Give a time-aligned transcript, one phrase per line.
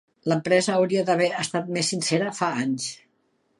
[0.31, 2.89] L'empresa hauria d'haver estat més sincera, fa anys.